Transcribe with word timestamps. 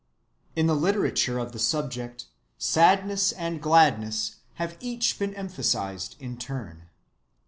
In 0.55 0.65
the 0.65 0.73
literature 0.75 1.37
of 1.37 1.51
the 1.51 1.59
subject, 1.59 2.25
sadness 2.57 3.31
and 3.33 3.61
gladness 3.61 4.37
have 4.55 4.75
each 4.79 5.19
been 5.19 5.35
emphasized 5.35 6.15
in 6.19 6.37
turn. 6.37 6.89